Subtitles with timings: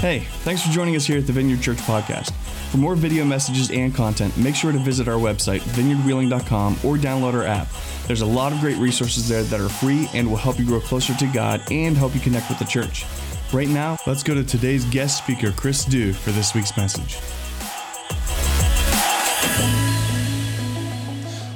[0.00, 2.32] Hey, thanks for joining us here at the Vineyard Church Podcast.
[2.70, 7.34] For more video messages and content, make sure to visit our website, vineyardwheeling.com, or download
[7.34, 7.68] our app.
[8.06, 10.80] There's a lot of great resources there that are free and will help you grow
[10.80, 13.04] closer to God and help you connect with the church.
[13.52, 17.16] Right now, let's go to today's guest speaker, Chris Dew, for this week's message.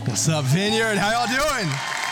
[0.06, 0.98] What's up, Vineyard?
[0.98, 2.03] How y'all doing?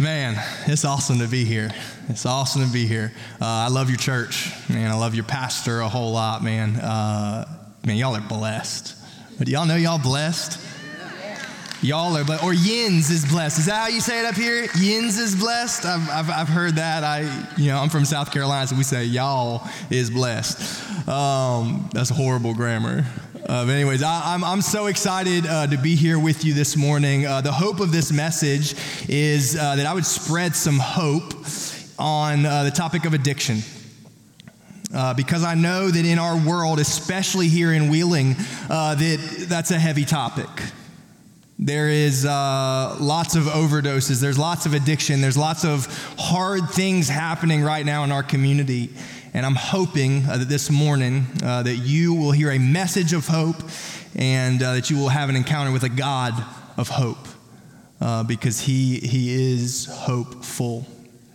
[0.00, 0.34] Man,
[0.66, 1.70] it's awesome to be here.
[2.08, 3.12] It's awesome to be here.
[3.40, 4.90] Uh, I love your church, man.
[4.90, 6.74] I love your pastor a whole lot, man.
[6.74, 7.44] Uh,
[7.86, 8.96] man, y'all are blessed.
[9.38, 10.60] But do y'all know y'all blessed?
[11.80, 12.42] Y'all are blessed.
[12.42, 13.60] Or Yins is blessed.
[13.60, 14.66] Is that how you say it up here?
[14.74, 15.84] Yins is blessed?
[15.84, 17.04] I've, I've, I've heard that.
[17.04, 17.20] I,
[17.56, 21.08] you know, I'm from South Carolina, so we say y'all is blessed.
[21.08, 23.06] Um, that's horrible grammar.
[23.46, 26.54] Uh, but anyways, I, am I'm, I'm so excited uh, to be here with you
[26.54, 27.26] this morning.
[27.26, 28.74] Uh, the hope of this message
[29.06, 31.34] is uh, that I would spread some hope
[31.98, 33.58] on uh, the topic of addiction.
[34.94, 38.34] Uh, because I know that in our world, especially here in Wheeling,
[38.68, 40.48] that that's a heavy topic.
[41.58, 44.22] There is lots of overdoses.
[44.22, 45.20] There's lots of addiction.
[45.20, 45.86] There's lots of
[46.18, 48.90] hard things happening right now in our community.
[49.34, 53.26] And I'm hoping uh, that this morning uh, that you will hear a message of
[53.26, 53.56] hope
[54.14, 56.32] and uh, that you will have an encounter with a God
[56.76, 57.18] of hope
[58.00, 60.86] uh, because he, he is hopeful.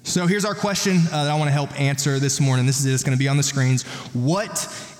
[0.03, 2.66] So here's our question uh, that I want to help answer this morning.
[2.66, 3.83] This is it, it's going to be on the screens.
[4.14, 4.52] What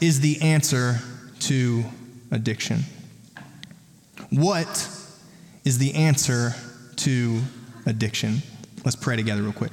[0.02, 0.98] is the answer
[1.42, 1.86] to
[2.32, 2.80] addiction?
[4.30, 4.68] What
[5.64, 6.54] is the answer
[6.98, 7.40] to
[7.86, 8.40] addiction?
[8.84, 9.72] Let's pray together, real quick.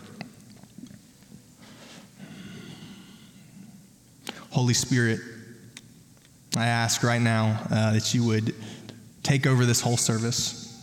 [4.57, 5.21] Holy Spirit,
[6.57, 8.55] I ask right now uh, that you would
[9.23, 10.83] take over this whole service.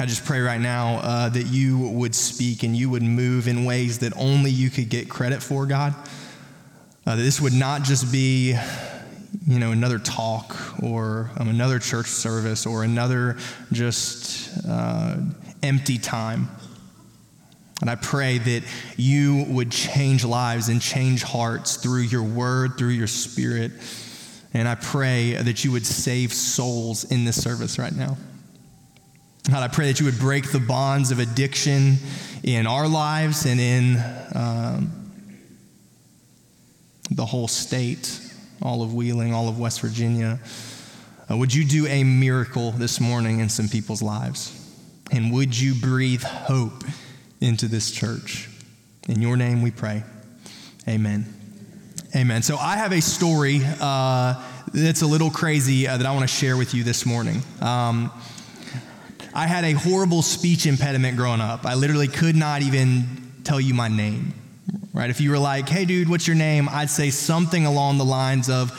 [0.00, 3.64] I just pray right now uh, that you would speak and you would move in
[3.64, 5.94] ways that only you could get credit for, God.
[7.06, 8.58] Uh, that this would not just be,
[9.46, 13.36] you know, another talk or um, another church service or another
[13.70, 15.14] just uh,
[15.62, 16.48] empty time.
[17.80, 18.62] And I pray that
[18.96, 23.72] you would change lives and change hearts through your word, through your spirit.
[24.52, 28.16] And I pray that you would save souls in this service right now.
[29.50, 31.96] God, I pray that you would break the bonds of addiction
[32.42, 34.02] in our lives and in
[34.34, 35.10] um,
[37.10, 38.20] the whole state,
[38.62, 40.38] all of Wheeling, all of West Virginia.
[41.30, 44.60] Uh, would you do a miracle this morning in some people's lives?
[45.10, 46.84] And would you breathe hope
[47.44, 48.48] into this church.
[49.08, 50.02] In your name we pray.
[50.88, 51.26] Amen.
[52.16, 52.42] Amen.
[52.42, 56.34] So I have a story uh, that's a little crazy uh, that I want to
[56.34, 57.42] share with you this morning.
[57.60, 58.10] Um,
[59.34, 61.66] I had a horrible speech impediment growing up.
[61.66, 63.04] I literally could not even
[63.44, 64.32] tell you my name.
[64.94, 65.10] Right?
[65.10, 66.68] If you were like, hey, dude, what's your name?
[66.70, 68.70] I'd say something along the lines of,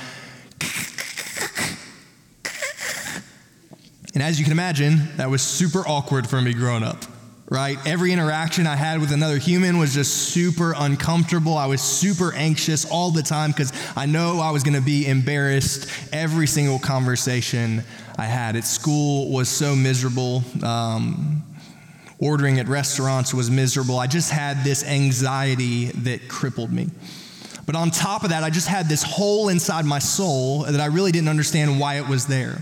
[4.15, 7.05] and as you can imagine, that was super awkward for me growing up
[7.49, 7.77] right?
[7.85, 11.55] Every interaction I had with another human was just super uncomfortable.
[11.55, 15.07] I was super anxious all the time because I know I was going to be
[15.07, 17.83] embarrassed every single conversation
[18.17, 18.55] I had.
[18.55, 20.43] At school was so miserable.
[20.63, 21.43] Um,
[22.19, 23.99] ordering at restaurants was miserable.
[23.99, 26.89] I just had this anxiety that crippled me.
[27.65, 30.85] But on top of that, I just had this hole inside my soul that I
[30.85, 32.61] really didn't understand why it was there.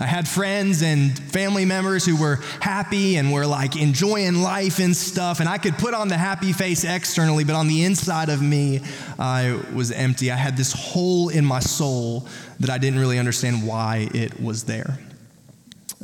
[0.00, 4.96] I had friends and family members who were happy and were like enjoying life and
[4.96, 5.40] stuff.
[5.40, 8.80] And I could put on the happy face externally, but on the inside of me,
[9.18, 10.30] I was empty.
[10.30, 12.26] I had this hole in my soul
[12.60, 14.98] that I didn't really understand why it was there.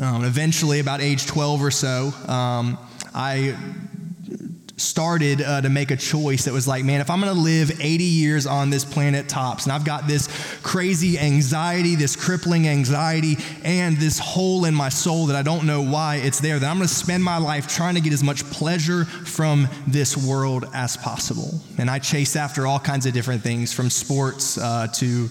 [0.00, 2.78] Um, eventually, about age 12 or so, um,
[3.15, 3.56] I
[4.81, 7.81] started uh, to make a choice that was like, man, if I'm going to live
[7.81, 10.28] 80 years on this planet tops, and I've got this
[10.62, 15.83] crazy anxiety, this crippling anxiety, and this hole in my soul that I don't know
[15.83, 18.45] why it's there, that I'm going to spend my life trying to get as much
[18.45, 21.60] pleasure from this world as possible.
[21.78, 25.28] And I chase after all kinds of different things from sports uh, to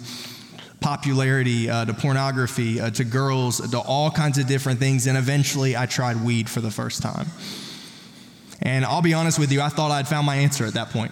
[0.80, 5.08] popularity uh, to pornography uh, to girls to all kinds of different things.
[5.08, 7.28] And eventually I tried weed for the first time.
[8.62, 11.12] And I'll be honest with you, I thought I'd found my answer at that point.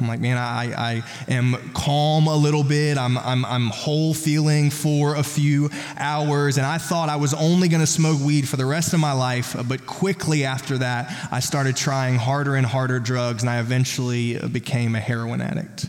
[0.00, 2.98] I'm like, man, I, I am calm a little bit.
[2.98, 6.56] I'm, I'm, I'm whole feeling for a few hours.
[6.56, 9.12] And I thought I was only going to smoke weed for the rest of my
[9.12, 9.54] life.
[9.68, 14.96] But quickly after that, I started trying harder and harder drugs, and I eventually became
[14.96, 15.86] a heroin addict.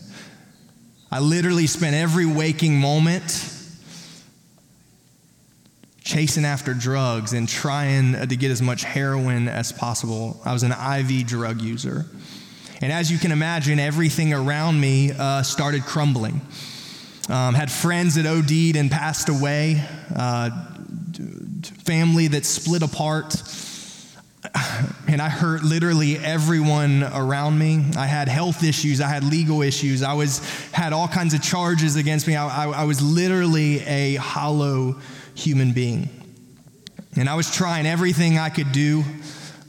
[1.10, 3.50] I literally spent every waking moment
[6.04, 10.38] chasing after drugs and trying to get as much heroin as possible.
[10.44, 12.04] I was an IV drug user.
[12.82, 16.42] And as you can imagine, everything around me uh, started crumbling.
[17.30, 19.82] Um, had friends that OD'd and passed away,
[20.14, 20.50] uh,
[21.84, 23.34] family that split apart.
[25.06, 27.84] And I hurt literally everyone around me.
[27.96, 29.00] I had health issues.
[29.00, 30.02] I had legal issues.
[30.02, 30.38] I was
[30.72, 32.34] had all kinds of charges against me.
[32.34, 34.96] I, I, I was literally a hollow
[35.34, 36.08] human being.
[37.16, 39.04] And I was trying everything I could do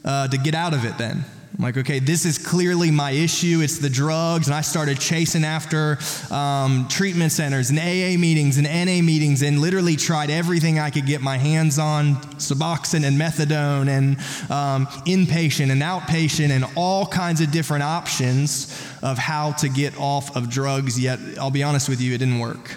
[0.04, 1.24] uh, to get out of it then.
[1.56, 3.60] I'm like, okay, this is clearly my issue.
[3.62, 4.46] It's the drugs.
[4.46, 5.96] And I started chasing after
[6.30, 11.06] um, treatment centers and AA meetings and NA meetings and literally tried everything I could
[11.06, 14.18] get my hands on Suboxone and methadone and
[14.50, 18.66] um, inpatient and outpatient and all kinds of different options
[19.02, 21.00] of how to get off of drugs.
[21.00, 22.76] Yet, I'll be honest with you, it didn't work.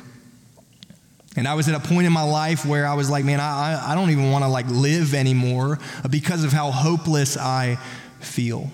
[1.39, 3.91] And I was at a point in my life where I was like, man, I,
[3.91, 7.77] I don't even want to like live anymore because of how hopeless I
[8.19, 8.69] feel.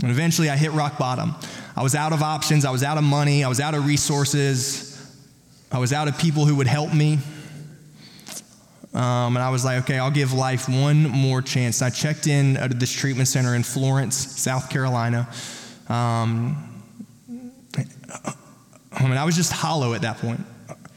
[0.00, 1.34] And eventually I hit rock bottom.
[1.76, 4.98] I was out of options, I was out of money, I was out of resources,
[5.70, 7.18] I was out of people who would help me.
[8.94, 11.82] Um, and I was like, okay, I'll give life one more chance.
[11.82, 15.28] I checked in at this treatment center in Florence, South Carolina.
[15.90, 16.82] Um,
[18.92, 20.40] I mean, I was just hollow at that point.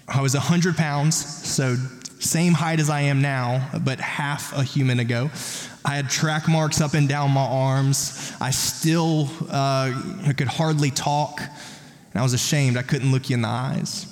[0.08, 1.76] I was 100 pounds, so
[2.20, 5.30] same height as I am now, but half a human ago.
[5.84, 8.32] I had track marks up and down my arms.
[8.40, 9.92] I still uh,
[10.26, 12.78] I could hardly talk, and I was ashamed.
[12.78, 14.08] I couldn't look you in the eyes.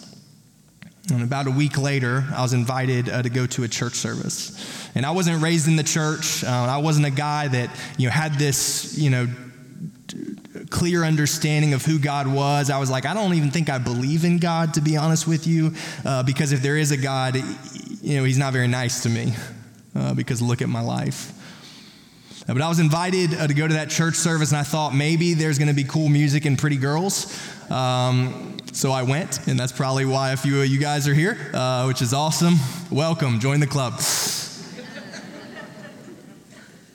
[1.12, 4.90] And about a week later, I was invited uh, to go to a church service.
[4.96, 6.44] And I wasn't raised in the church.
[6.44, 9.28] Uh, I wasn't a guy that you know had this you know
[10.69, 12.69] clear understanding of who God was.
[12.69, 15.48] I was like, I don't even think I believe in God, to be honest with
[15.48, 15.74] you,
[16.06, 17.36] uh, because if there is a God,
[18.01, 19.33] you know, He's not very nice to me.
[19.95, 21.33] Uh, because look at my life.
[22.45, 25.33] But I was invited uh, to go to that church service, and I thought maybe
[25.33, 27.38] there's going to be cool music and pretty girls.
[27.69, 31.38] Um, so I went, and that's probably why a few of you guys are here,
[31.54, 32.56] uh, which is awesome.
[32.89, 34.00] Welcome, join the club.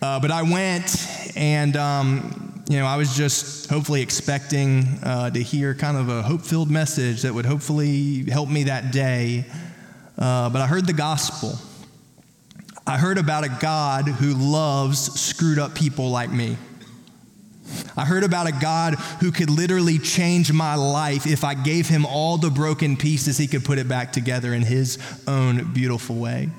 [0.03, 5.43] Uh, but I went, and um, you know, I was just hopefully expecting uh, to
[5.43, 9.45] hear kind of a hope-filled message that would hopefully help me that day.
[10.17, 11.59] Uh, but I heard the gospel.
[12.87, 16.57] I heard about a God who loves screwed up people like me.
[17.97, 22.07] I heard about a God who could literally change my life if I gave him
[22.07, 26.51] all the broken pieces, he could put it back together in his own beautiful way.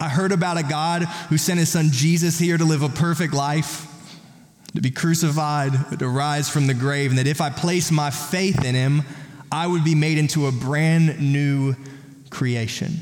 [0.00, 3.32] I heard about a God who sent his son Jesus here to live a perfect
[3.32, 3.86] life,
[4.76, 8.64] to be crucified, to rise from the grave, and that if I place my faith
[8.64, 9.02] in him,
[9.50, 11.74] I would be made into a brand new
[12.30, 12.92] creation.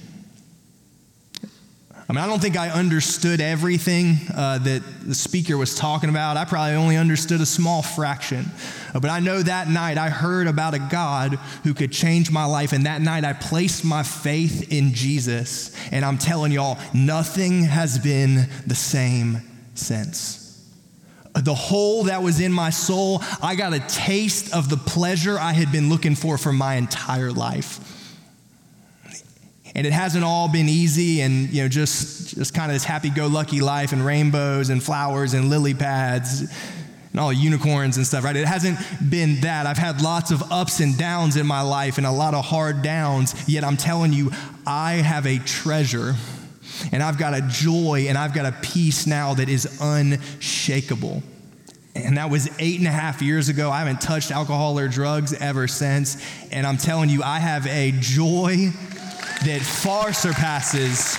[2.06, 6.36] I mean, I don't think I understood everything uh, that the speaker was talking about.
[6.36, 8.44] I probably only understood a small fraction.
[8.94, 12.44] Uh, but I know that night I heard about a God who could change my
[12.44, 12.72] life.
[12.72, 15.74] And that night I placed my faith in Jesus.
[15.90, 19.38] And I'm telling y'all, nothing has been the same
[19.74, 20.43] since.
[21.34, 25.52] The hole that was in my soul, I got a taste of the pleasure I
[25.52, 27.80] had been looking for for my entire life.
[29.74, 33.60] And it hasn't all been easy and you know just just kind of this happy-go-lucky
[33.60, 36.42] life and rainbows and flowers and lily pads
[37.10, 38.36] and all unicorns and stuff right?
[38.36, 38.78] It hasn't
[39.10, 39.66] been that.
[39.66, 42.82] I've had lots of ups and downs in my life and a lot of hard
[42.82, 44.30] downs yet i'm telling you
[44.66, 46.14] i have a treasure
[46.92, 51.22] and i've got a joy and i've got a peace now that is unshakable
[51.96, 53.70] and that was eight and a half years ago.
[53.70, 56.20] I haven't touched alcohol or drugs ever since.
[56.50, 58.70] And I'm telling you, I have a joy
[59.44, 61.16] that far surpasses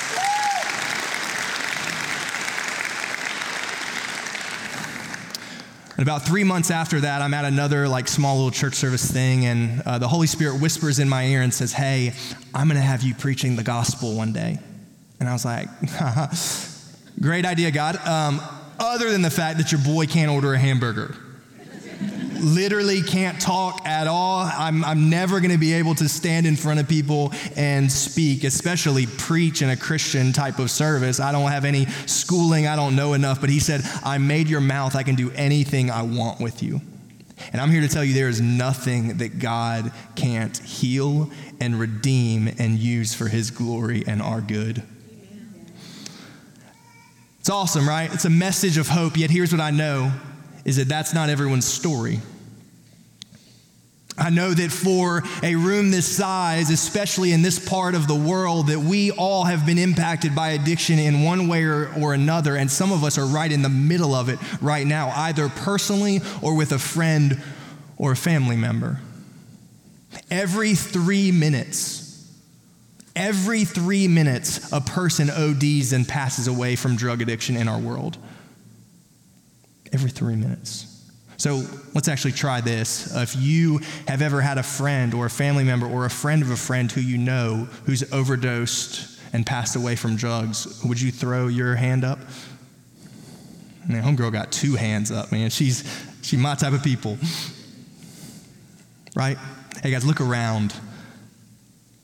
[5.97, 9.45] And about three months after that, I'm at another like small little church service thing,
[9.45, 12.11] and uh, the Holy Spirit whispers in my ear and says, "Hey,
[12.53, 14.59] I'm going to have you preaching the gospel one day."
[15.19, 15.67] And I was like,
[17.21, 18.41] "Great idea, God." Um,
[18.79, 21.15] other than the fact that your boy can't order a hamburger
[22.45, 24.39] literally can't talk at all.
[24.45, 28.43] I'm, I'm never going to be able to stand in front of people and speak,
[28.43, 31.19] especially preach in a Christian type of service.
[31.19, 33.41] I don't have any schooling, I don't know enough.
[33.41, 36.81] But he said, I made your mouth, I can do anything I want with you.
[37.51, 41.29] And I'm here to tell you there is nothing that God can't heal
[41.59, 44.83] and redeem and use for his glory and our good.
[47.45, 48.11] It's awesome, right?
[48.11, 49.17] It's a message of hope.
[49.17, 50.11] Yet here's what I know
[50.65, 52.19] is that that's not everyone's story.
[54.17, 58.69] I know that for a room this size, especially in this part of the world,
[58.69, 62.55] that we all have been impacted by addiction in one way or, or, another.
[62.55, 66.21] And some of us are right in the middle of it right now, either personally
[66.41, 67.39] or with a friend
[67.95, 69.01] or a family member.
[70.31, 72.04] Every three minutes,
[73.15, 78.17] every three minutes, a person ODs and passes away from drug addiction in our world.
[79.93, 80.91] Every three minutes.
[81.37, 83.15] So let's actually try this.
[83.15, 86.51] If you have ever had a friend or a family member or a friend of
[86.51, 91.47] a friend who you know who's overdosed and passed away from drugs, would you throw
[91.47, 92.19] your hand up?
[93.87, 95.49] Man, homegirl got two hands up, man.
[95.49, 95.83] She's
[96.21, 97.17] she's my type of people.
[99.15, 99.37] Right?
[99.83, 100.73] Hey guys, look around.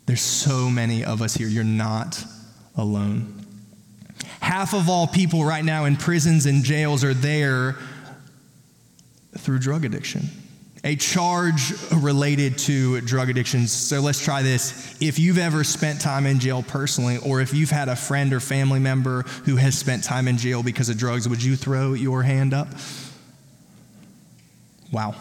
[0.05, 1.48] There's so many of us here.
[1.48, 2.24] You're not
[2.75, 3.46] alone.
[4.39, 7.77] Half of all people right now in prisons and jails are there
[9.38, 10.24] through drug addiction.
[10.84, 13.72] A charge related to drug addictions.
[13.72, 14.98] So let's try this.
[15.00, 18.39] If you've ever spent time in jail personally, or if you've had a friend or
[18.39, 22.24] family member who has spent time in jail because of drugs, would you throw your
[22.24, 22.67] hand up?
[24.91, 25.13] Wow.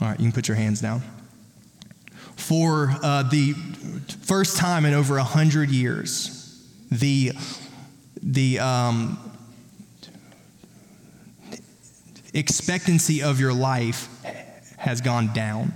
[0.00, 1.02] All right, you can put your hands down.
[2.36, 3.54] For uh, the
[4.22, 7.32] first time in over 100 years, the,
[8.22, 9.18] the um,
[12.34, 14.08] expectancy of your life
[14.78, 15.72] has gone down.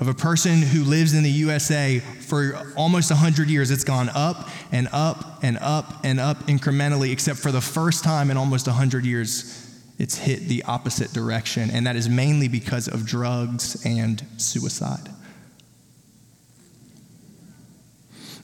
[0.00, 4.48] Of a person who lives in the USA for almost 100 years, it's gone up
[4.72, 9.06] and up and up and up incrementally, except for the first time in almost 100
[9.06, 9.60] years,
[9.98, 11.70] it's hit the opposite direction.
[11.70, 15.08] And that is mainly because of drugs and suicide.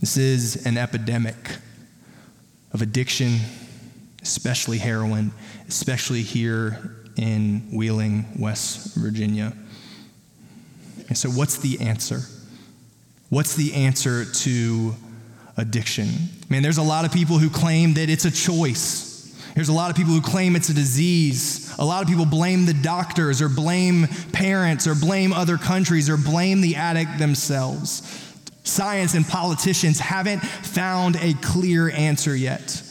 [0.00, 1.36] This is an epidemic
[2.72, 3.38] of addiction,
[4.22, 5.30] especially heroin,
[5.68, 9.52] especially here in Wheeling, West Virginia.
[11.08, 12.20] And so, what's the answer?
[13.28, 14.94] What's the answer to
[15.58, 16.08] addiction?
[16.48, 19.10] Man, there's a lot of people who claim that it's a choice.
[19.54, 21.74] There's a lot of people who claim it's a disease.
[21.78, 26.16] A lot of people blame the doctors or blame parents or blame other countries or
[26.16, 28.29] blame the addict themselves.
[28.62, 32.82] Science and politicians haven't found a clear answer yet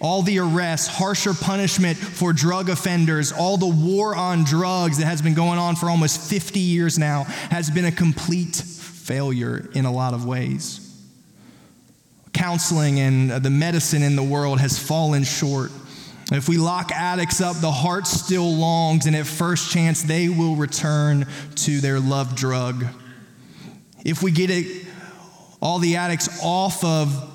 [0.00, 5.20] all the arrests, harsher punishment for drug offenders, all the war on drugs that has
[5.20, 9.92] been going on for almost 50 years now has been a complete failure in a
[9.92, 10.86] lot of ways.
[12.32, 15.70] Counseling and the medicine in the world has fallen short.
[16.32, 20.54] If we lock addicts up, the heart still longs, and at first chance, they will
[20.54, 22.86] return to their loved drug.
[24.04, 24.86] If we get it,
[25.60, 27.28] all the addicts off of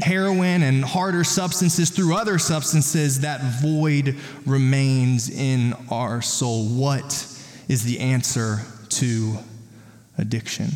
[0.00, 6.66] heroin and harder substances through other substances, that void remains in our soul.
[6.66, 7.04] What
[7.68, 9.36] is the answer to
[10.18, 10.70] addiction?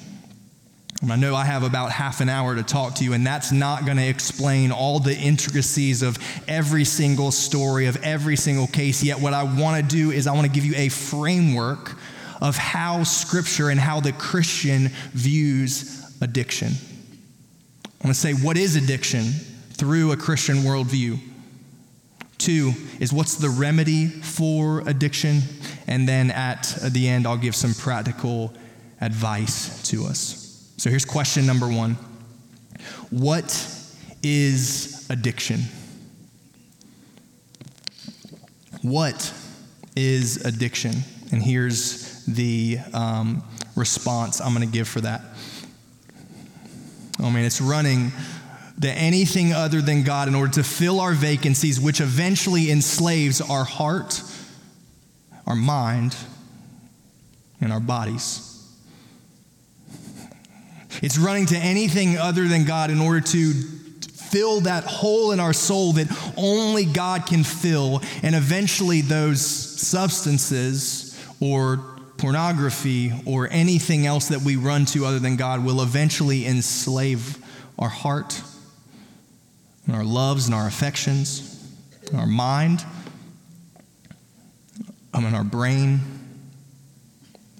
[1.08, 3.86] I know I have about half an hour to talk to you, and that's not
[3.86, 9.02] going to explain all the intricacies of every single story, of every single case.
[9.02, 11.96] Yet, what I want to do is I want to give you a framework
[12.40, 16.72] of how Scripture and how the Christian views addiction.
[17.84, 19.24] I want to say, what is addiction
[19.72, 21.18] through a Christian worldview?
[22.38, 25.40] Two is what's the remedy for addiction?
[25.86, 28.54] And then at the end, I'll give some practical
[29.00, 30.72] advice to us.
[30.78, 31.98] So here's question number one
[33.10, 33.50] What
[34.22, 35.60] is addiction?
[38.80, 39.34] What
[39.94, 40.94] is addiction?
[41.32, 43.42] And here's the um,
[43.76, 45.22] response I'm going to give for that.
[47.18, 48.12] Oh man, it's running
[48.80, 53.64] to anything other than God in order to fill our vacancies, which eventually enslaves our
[53.64, 54.22] heart,
[55.46, 56.16] our mind,
[57.60, 58.46] and our bodies.
[61.02, 65.52] It's running to anything other than God in order to fill that hole in our
[65.52, 71.89] soul that only God can fill, and eventually those substances or
[72.20, 77.38] pornography, or anything else that we run to other than God will eventually enslave
[77.78, 78.42] our heart,
[79.86, 81.66] and our loves, and our affections,
[82.10, 82.84] and our mind,
[85.14, 86.00] um, and our brain,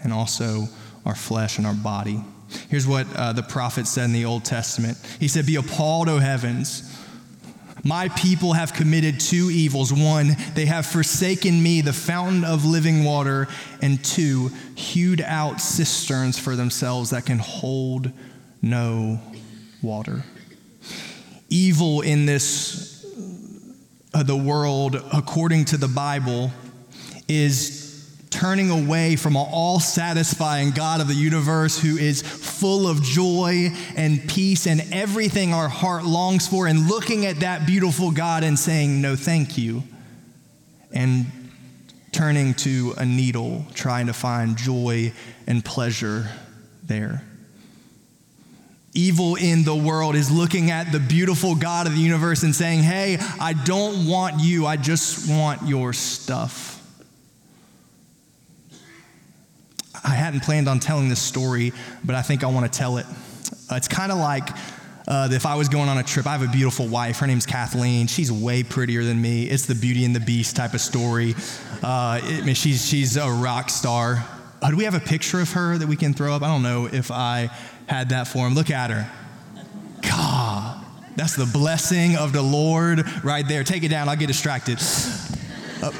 [0.02, 0.68] and also
[1.06, 2.22] our flesh and our body.
[2.68, 6.18] Here's what uh, the prophet said in the Old Testament He said, Be appalled, O
[6.18, 6.82] heavens
[7.84, 9.92] my people have committed two evils.
[9.92, 13.48] One, they have forsaken me, the fountain of living water.
[13.80, 18.12] And two, hewed out cisterns for themselves that can hold
[18.62, 19.20] no
[19.82, 20.24] water.
[21.48, 23.04] Evil in this,
[24.14, 26.52] uh, the world, according to the Bible,
[27.28, 27.79] is
[28.30, 33.70] turning away from an all satisfying God of the universe who is full of joy
[33.96, 38.58] and peace and everything our heart longs for, and looking at that beautiful God and
[38.58, 39.82] saying, No, thank you.
[40.92, 41.26] And
[42.12, 45.12] turning to a needle, trying to find joy
[45.46, 46.28] and pleasure
[46.84, 47.22] there.
[48.92, 52.82] Evil in the world is looking at the beautiful God of the universe and saying,
[52.82, 56.79] Hey, I don't want you, I just want your stuff.
[60.04, 61.72] I hadn't planned on telling this story,
[62.04, 63.06] but I think I want to tell it.
[63.70, 64.48] Uh, it's kind of like
[65.06, 67.18] uh, if I was going on a trip, I have a beautiful wife.
[67.18, 68.06] Her name's Kathleen.
[68.06, 69.44] She's way prettier than me.
[69.44, 71.34] It's the Beauty and the Beast type of story.
[71.82, 74.24] Uh, it, I mean, she's, she's a rock star.
[74.62, 76.42] Uh, do we have a picture of her that we can throw up?
[76.42, 77.50] I don't know if I
[77.86, 78.54] had that for him.
[78.54, 79.10] Look at her.
[80.02, 80.84] God,
[81.16, 83.64] that's the blessing of the Lord right there.
[83.64, 84.08] Take it down.
[84.08, 84.78] I'll get distracted.
[85.82, 85.92] Uh,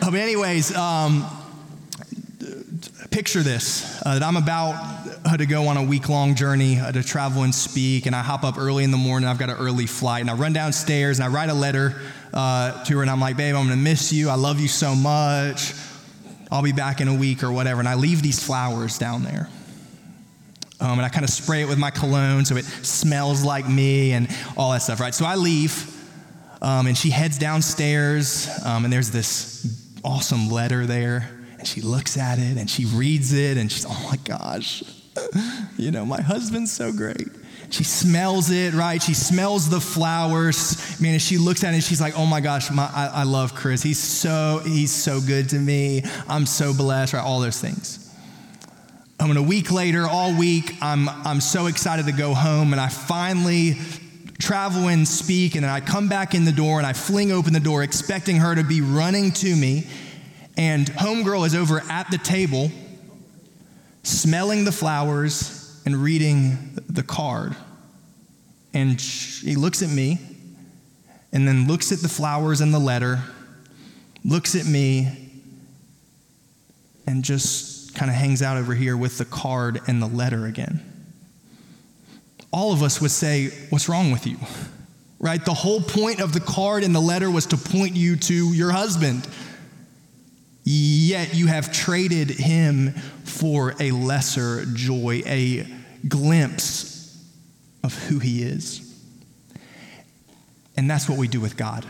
[0.00, 1.26] but anyways, um,
[3.16, 4.74] picture this uh, that I'm about
[5.24, 8.20] uh, to go on a week long journey uh, to travel and speak, and I
[8.20, 9.26] hop up early in the morning.
[9.26, 11.98] I've got an early flight, and I run downstairs and I write a letter
[12.34, 14.28] uh, to her, and I'm like, babe, I'm gonna miss you.
[14.28, 15.72] I love you so much.
[16.52, 17.80] I'll be back in a week or whatever.
[17.80, 19.48] And I leave these flowers down there.
[20.78, 24.12] Um, and I kind of spray it with my cologne so it smells like me
[24.12, 25.14] and all that stuff, right?
[25.14, 25.90] So I leave,
[26.60, 31.30] um, and she heads downstairs, um, and there's this awesome letter there
[31.66, 34.84] and she looks at it and she reads it and she's, oh my gosh,
[35.76, 37.28] you know, my husband's so great.
[37.70, 39.02] She smells it, right?
[39.02, 41.00] She smells the flowers.
[41.00, 43.56] Man, and she looks at it she's like, oh my gosh, my, I, I love
[43.56, 43.82] Chris.
[43.82, 46.04] He's so, he's so good to me.
[46.28, 47.24] I'm so blessed, right?
[47.24, 48.14] All those things.
[49.18, 52.80] Um, and a week later, all week, I'm, I'm so excited to go home, and
[52.80, 53.74] I finally
[54.38, 57.52] travel and speak, and then I come back in the door and I fling open
[57.54, 59.86] the door, expecting her to be running to me.
[60.56, 62.70] And Homegirl is over at the table,
[64.02, 67.54] smelling the flowers and reading the card.
[68.72, 70.18] And she looks at me
[71.32, 73.20] and then looks at the flowers and the letter,
[74.24, 75.08] looks at me,
[77.06, 80.82] and just kind of hangs out over here with the card and the letter again.
[82.50, 84.38] All of us would say, What's wrong with you?
[85.18, 85.42] Right?
[85.44, 88.70] The whole point of the card and the letter was to point you to your
[88.70, 89.26] husband
[90.66, 92.90] yet you have traded him
[93.24, 95.66] for a lesser joy, a
[96.08, 97.16] glimpse
[97.84, 98.82] of who he is.
[100.76, 101.86] And that's what we do with God.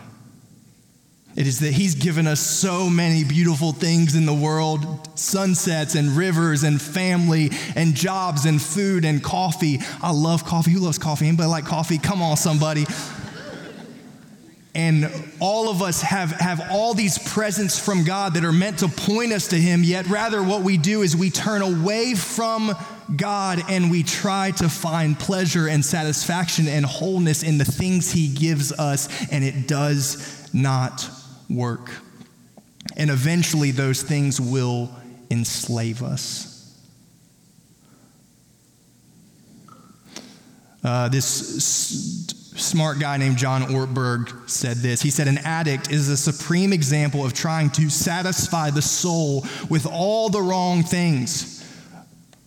[1.37, 6.17] It is that He's given us so many beautiful things in the world sunsets and
[6.17, 9.81] rivers and family and jobs and food and coffee.
[10.03, 10.71] I love coffee.
[10.71, 11.29] Who loves coffee?
[11.29, 11.99] Anybody like coffee?
[11.99, 12.87] Come on, somebody
[14.77, 15.11] and
[15.41, 19.33] all of us have, have all these presents from God that are meant to point
[19.33, 22.75] us to Him, yet rather what we do is we turn away from
[23.17, 28.29] God and we try to find pleasure and satisfaction and wholeness in the things He
[28.29, 31.09] gives us, and it does not
[31.49, 31.91] work.
[32.99, 34.91] And eventually, those things will
[35.31, 36.53] enslave us.
[40.85, 45.03] Uh, this smart guy named John Ortberg said this.
[45.03, 49.87] He said, An addict is a supreme example of trying to satisfy the soul with
[49.87, 51.65] all the wrong things.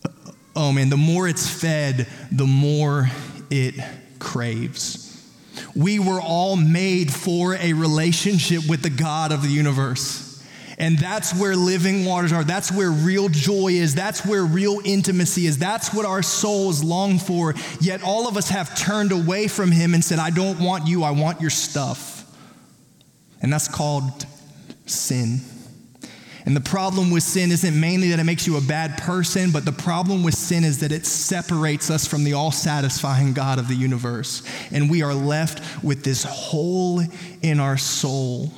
[0.06, 3.10] Uh, um, oh man, the more it's fed, the more
[3.50, 3.76] it
[4.20, 5.06] craves.
[5.76, 10.29] We were all made for a relationship with the God of the universe.
[10.80, 12.46] And that's where living waters are.
[12.46, 13.96] That's where real joy is.
[13.96, 15.58] That's where real intimacy is.
[15.58, 17.54] That's what our souls long for.
[17.82, 21.04] Yet all of us have turned away from Him and said, I don't want you,
[21.04, 22.26] I want your stuff.
[23.42, 24.26] And that's called
[24.86, 25.42] sin.
[26.46, 29.66] And the problem with sin isn't mainly that it makes you a bad person, but
[29.66, 33.68] the problem with sin is that it separates us from the all satisfying God of
[33.68, 34.44] the universe.
[34.72, 37.02] And we are left with this hole
[37.42, 38.52] in our soul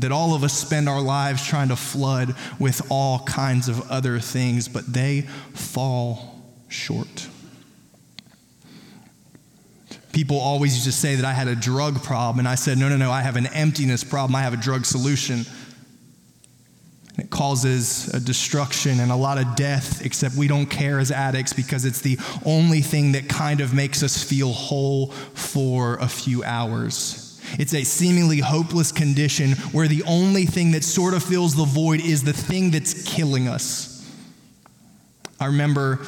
[0.00, 4.18] that all of us spend our lives trying to flood with all kinds of other
[4.18, 7.28] things, but they fall short.
[10.12, 12.88] People always used to say that I had a drug problem, and I said, no,
[12.88, 14.34] no, no, I have an emptiness problem.
[14.34, 15.44] I have a drug solution.
[17.18, 21.52] It causes a destruction and a lot of death, except we don't care as addicts
[21.52, 26.42] because it's the only thing that kind of makes us feel whole for a few
[26.42, 27.21] hours.
[27.58, 32.00] It's a seemingly hopeless condition where the only thing that sort of fills the void
[32.00, 33.88] is the thing that's killing us.
[35.40, 36.00] I remember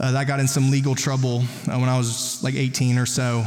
[0.00, 3.44] uh, I got in some legal trouble uh, when I was like 18 or so.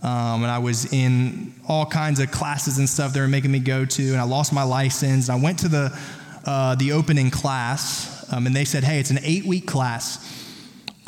[0.00, 3.58] Um, and I was in all kinds of classes and stuff they were making me
[3.58, 5.28] go to, and I lost my license.
[5.28, 5.98] And I went to the
[6.44, 10.37] uh, the opening class, um, and they said, hey, it's an eight week class.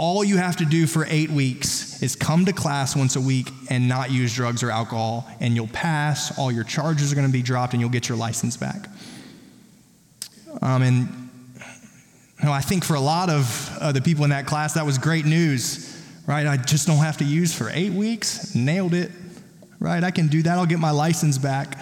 [0.02, 3.50] All you have to do for eight weeks is come to class once a week
[3.68, 6.38] and not use drugs or alcohol, and you'll pass.
[6.38, 8.88] All your charges are going to be dropped, and you'll get your license back.
[10.62, 11.30] Um, and
[12.38, 14.86] you know, I think for a lot of uh, the people in that class, that
[14.86, 16.46] was great news, right?
[16.46, 18.54] I just don't have to use for eight weeks.
[18.54, 19.10] Nailed it,
[19.80, 20.02] right?
[20.02, 20.56] I can do that.
[20.56, 21.78] I'll get my license back.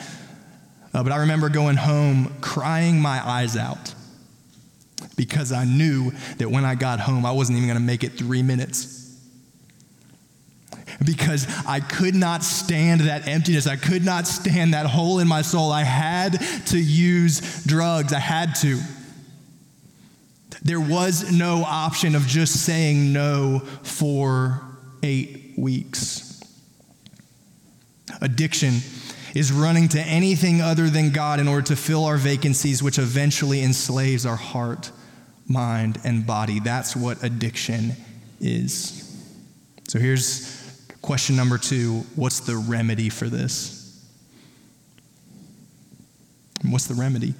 [0.92, 3.94] Uh, but I remember going home crying my eyes out
[5.16, 8.12] because I knew that when I got home, I wasn't even going to make it
[8.12, 8.96] three minutes.
[11.04, 13.66] Because I could not stand that emptiness.
[13.66, 15.70] I could not stand that hole in my soul.
[15.70, 18.12] I had to use drugs.
[18.12, 18.80] I had to.
[20.62, 24.60] There was no option of just saying no for
[25.02, 26.42] eight weeks.
[28.20, 28.80] Addiction
[29.34, 33.62] is running to anything other than God in order to fill our vacancies, which eventually
[33.62, 34.90] enslaves our heart,
[35.46, 36.60] mind, and body.
[36.60, 37.92] That's what addiction
[38.40, 39.04] is.
[39.88, 40.54] So here's
[41.02, 43.78] question number two What's the remedy for this?
[46.62, 47.34] What's the remedy?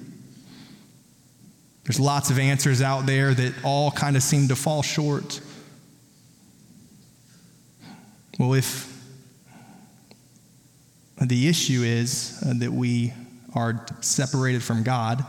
[1.83, 5.41] There's lots of answers out there that all kind of seem to fall short.
[8.37, 8.98] Well, if
[11.27, 13.13] the issue is uh, that we
[13.53, 15.25] are separated from God,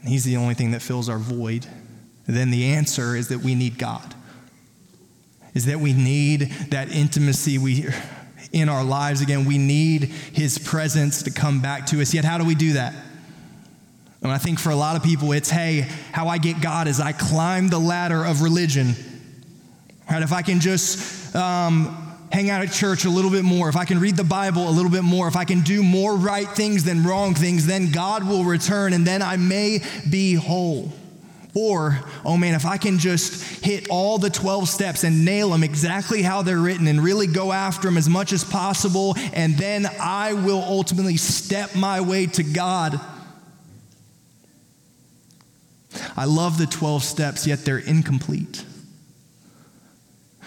[0.00, 1.66] and He's the only thing that fills our void.
[2.26, 4.14] Then the answer is that we need God.
[5.54, 7.86] Is that we need that intimacy we
[8.52, 9.44] in our lives again.
[9.44, 12.12] We need His presence to come back to us.
[12.12, 12.94] Yet, how do we do that?
[14.22, 17.00] And I think for a lot of people, it's hey, how I get God is
[17.00, 18.94] I climb the ladder of religion.
[20.10, 20.22] Right?
[20.22, 23.84] If I can just um, hang out at church a little bit more, if I
[23.84, 26.84] can read the Bible a little bit more, if I can do more right things
[26.84, 30.92] than wrong things, then God will return and then I may be whole.
[31.54, 35.64] Or, oh man, if I can just hit all the 12 steps and nail them
[35.64, 39.86] exactly how they're written and really go after them as much as possible, and then
[39.98, 43.00] I will ultimately step my way to God.
[46.14, 48.62] I love the 12 steps, yet they're incomplete.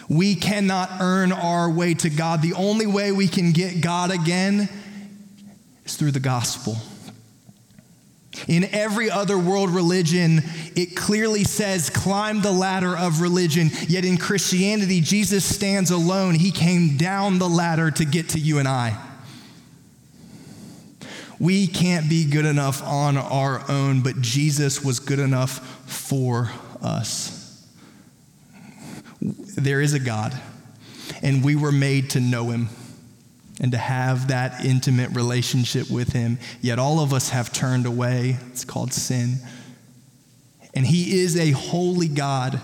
[0.09, 2.41] We cannot earn our way to God.
[2.41, 4.67] The only way we can get God again
[5.85, 6.77] is through the gospel.
[8.47, 10.41] In every other world religion,
[10.75, 13.69] it clearly says climb the ladder of religion.
[13.87, 16.33] Yet in Christianity, Jesus stands alone.
[16.35, 18.97] He came down the ladder to get to you and I.
[21.39, 27.38] We can't be good enough on our own, but Jesus was good enough for us
[29.21, 30.39] there is a God,
[31.21, 32.69] and we were made to know him
[33.59, 36.39] and to have that intimate relationship with him.
[36.61, 38.37] Yet all of us have turned away.
[38.51, 39.37] It's called sin.
[40.73, 42.61] And he is a holy God.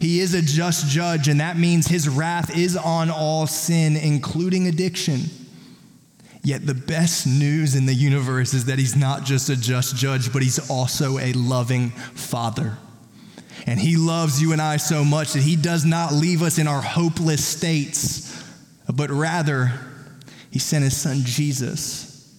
[0.00, 4.66] He is a just judge, and that means his wrath is on all sin, including
[4.66, 5.22] addiction.
[6.42, 10.30] Yet the best news in the universe is that he's not just a just judge,
[10.30, 12.76] but he's also a loving father.
[13.66, 16.66] And He loves you and I so much that He does not leave us in
[16.66, 18.42] our hopeless states,
[18.92, 19.72] but rather,
[20.50, 22.34] He sent His Son Jesus,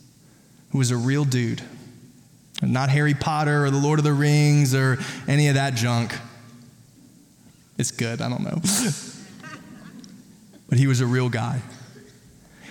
[0.72, 1.62] who was a real dude.
[2.62, 4.98] Not Harry Potter or the Lord of the Rings or
[5.28, 6.16] any of that junk.
[7.78, 8.62] It's good, I don't know.
[10.70, 11.62] but he was a real guy.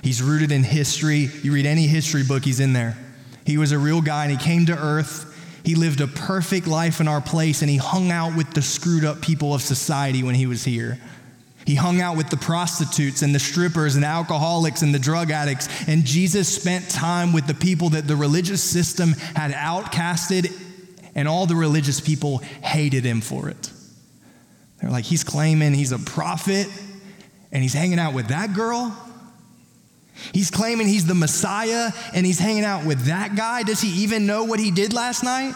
[0.03, 1.31] He's rooted in history.
[1.43, 2.97] You read any history book, he's in there.
[3.47, 5.31] He was a real guy and he came to earth
[5.65, 9.05] he lived a perfect life in our place and he hung out with the screwed
[9.05, 10.99] up people of society when he was here.
[11.67, 15.69] He hung out with the prostitutes and the strippers and alcoholics and the drug addicts.
[15.89, 20.53] And Jesus spent time with the people that the religious system had outcasted,
[21.15, 23.71] and all the religious people hated him for it.
[24.81, 26.67] They're like, he's claiming he's a prophet
[27.51, 28.95] and he's hanging out with that girl.
[30.33, 33.63] He's claiming he's the Messiah and he's hanging out with that guy.
[33.63, 35.55] Does he even know what he did last night?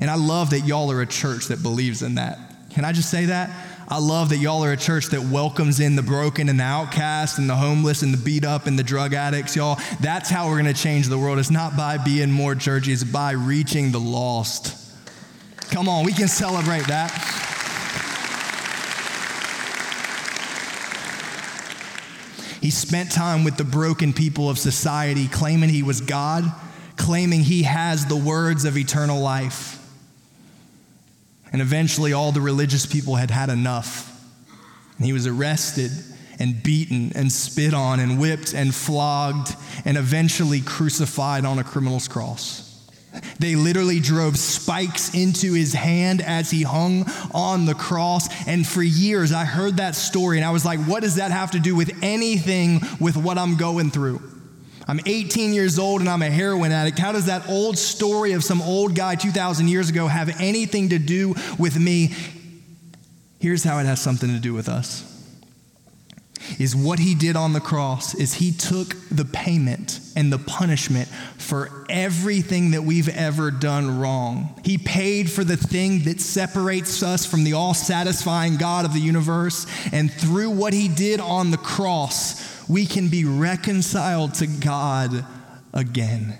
[0.00, 2.38] And I love that y'all are a church that believes in that.
[2.70, 3.50] Can I just say that?
[3.90, 7.38] I love that y'all are a church that welcomes in the broken and the outcast
[7.38, 9.80] and the homeless and the beat up and the drug addicts, y'all.
[10.00, 11.38] That's how we're going to change the world.
[11.38, 14.76] It's not by being more churchy, it's by reaching the lost.
[15.70, 17.37] Come on, we can celebrate that.
[22.68, 26.44] He spent time with the broken people of society, claiming he was God,
[26.98, 29.82] claiming he has the words of eternal life.
[31.50, 34.22] And eventually, all the religious people had had enough.
[34.98, 35.92] And he was arrested
[36.38, 42.06] and beaten and spit on and whipped and flogged and eventually crucified on a criminal's
[42.06, 42.67] cross.
[43.38, 48.28] They literally drove spikes into his hand as he hung on the cross.
[48.46, 51.52] And for years, I heard that story and I was like, what does that have
[51.52, 54.20] to do with anything with what I'm going through?
[54.86, 56.98] I'm 18 years old and I'm a heroin addict.
[56.98, 60.98] How does that old story of some old guy 2,000 years ago have anything to
[60.98, 62.14] do with me?
[63.38, 65.07] Here's how it has something to do with us.
[66.58, 71.08] Is what he did on the cross is he took the payment and the punishment
[71.36, 74.60] for everything that we've ever done wrong.
[74.64, 79.00] He paid for the thing that separates us from the all satisfying God of the
[79.00, 79.66] universe.
[79.92, 85.24] And through what he did on the cross, we can be reconciled to God
[85.72, 86.36] again.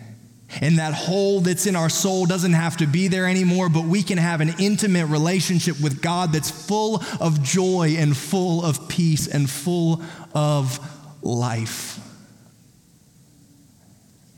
[0.60, 4.02] And that hole that's in our soul doesn't have to be there anymore, but we
[4.02, 9.26] can have an intimate relationship with God that's full of joy and full of peace
[9.26, 10.02] and full
[10.34, 10.80] of
[11.22, 12.00] life.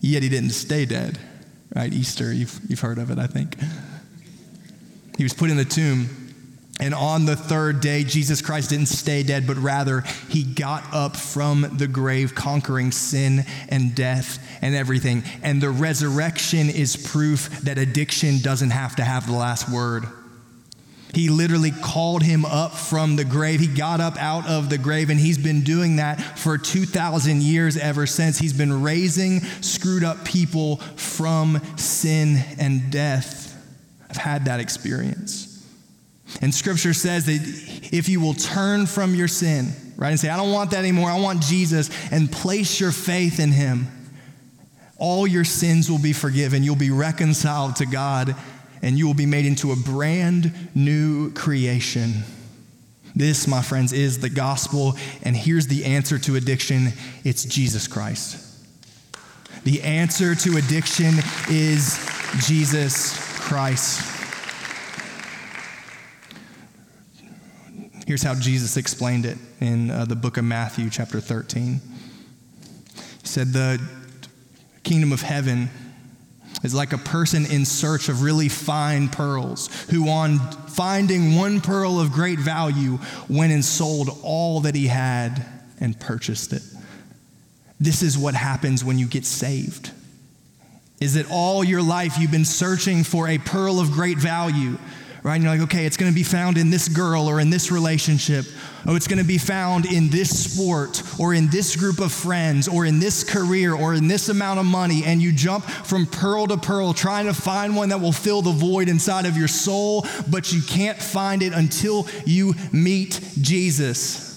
[0.00, 1.18] Yet he didn't stay dead,
[1.74, 1.92] right?
[1.92, 3.56] Easter, you've, you've heard of it, I think.
[5.16, 6.08] He was put in the tomb
[6.80, 11.14] and on the third day, Jesus Christ didn't stay dead, but rather he got up
[11.14, 15.22] from the grave, conquering sin and death and everything.
[15.42, 20.04] And the resurrection is proof that addiction doesn't have to have the last word.
[21.12, 23.60] He literally called him up from the grave.
[23.60, 27.76] He got up out of the grave, and he's been doing that for 2,000 years
[27.76, 28.38] ever since.
[28.38, 33.48] He's been raising screwed up people from sin and death.
[34.08, 35.49] I've had that experience.
[36.40, 37.40] And scripture says that
[37.92, 41.10] if you will turn from your sin, right, and say, I don't want that anymore,
[41.10, 43.88] I want Jesus, and place your faith in him,
[44.96, 46.62] all your sins will be forgiven.
[46.62, 48.36] You'll be reconciled to God,
[48.82, 52.22] and you will be made into a brand new creation.
[53.16, 56.92] This, my friends, is the gospel, and here's the answer to addiction
[57.24, 58.46] it's Jesus Christ.
[59.64, 61.14] The answer to addiction
[61.48, 61.98] is
[62.46, 64.19] Jesus Christ.
[68.10, 71.74] Here's how Jesus explained it in uh, the book of Matthew, chapter 13.
[71.74, 73.80] He said, The
[74.82, 75.70] kingdom of heaven
[76.64, 82.00] is like a person in search of really fine pearls, who, on finding one pearl
[82.00, 85.46] of great value, went and sold all that he had
[85.78, 86.62] and purchased it.
[87.78, 89.92] This is what happens when you get saved.
[91.00, 94.78] Is that all your life you've been searching for a pearl of great value?
[95.22, 95.34] Right?
[95.34, 97.70] And you're like, okay, it's going to be found in this girl or in this
[97.70, 98.46] relationship.
[98.86, 102.68] Oh, it's going to be found in this sport or in this group of friends
[102.68, 105.04] or in this career or in this amount of money.
[105.04, 108.52] And you jump from pearl to pearl trying to find one that will fill the
[108.52, 114.30] void inside of your soul, but you can't find it until you meet Jesus.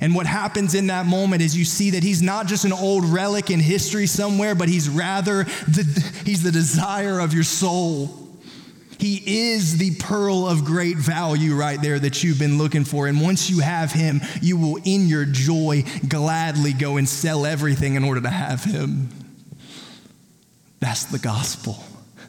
[0.00, 3.04] And what happens in that moment is you see that he's not just an old
[3.04, 8.19] relic in history somewhere, but he's rather the, he's the desire of your soul.
[9.00, 13.06] He is the pearl of great value right there that you've been looking for.
[13.06, 17.94] And once you have him, you will, in your joy, gladly go and sell everything
[17.94, 19.08] in order to have him.
[20.80, 21.82] That's the gospel.